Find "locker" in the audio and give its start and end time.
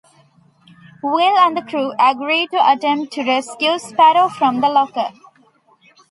4.67-5.11